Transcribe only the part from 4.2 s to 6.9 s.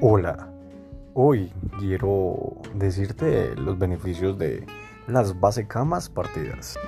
de las base camas partidas.